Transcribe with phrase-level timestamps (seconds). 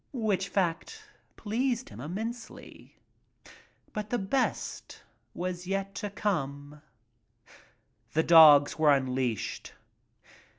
[0.13, 1.03] Which fact
[1.37, 2.97] pleased him immensely.
[3.93, 5.03] But the "best"
[5.35, 6.81] was yet to come.
[8.13, 9.73] The dogs were unleashed.